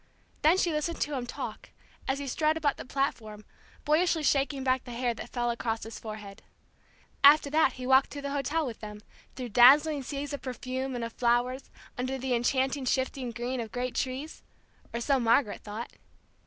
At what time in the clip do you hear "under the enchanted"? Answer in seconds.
11.99-12.87